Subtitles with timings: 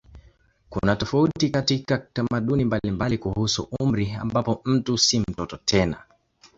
[0.69, 5.97] Kuna tofauti katika tamaduni mbalimbali kuhusu umri ambapo mtu si mtoto tena.